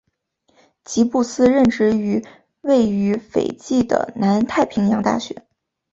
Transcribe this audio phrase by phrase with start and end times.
[0.83, 2.25] 吉布斯任职于
[2.61, 5.43] 位于斐济的南太平洋大学。